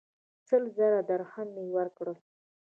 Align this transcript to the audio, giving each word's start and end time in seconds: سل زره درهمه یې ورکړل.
سل 0.47 0.63
زره 0.77 0.99
درهمه 1.09 1.61
یې 1.67 1.71
ورکړل. 1.75 2.17